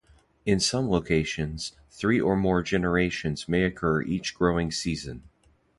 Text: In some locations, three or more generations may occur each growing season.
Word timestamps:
In 0.47 0.59
some 0.59 0.89
locations, 0.89 1.73
three 1.91 2.19
or 2.19 2.35
more 2.35 2.63
generations 2.63 3.47
may 3.47 3.61
occur 3.63 4.01
each 4.01 4.33
growing 4.33 4.71
season. 4.71 5.29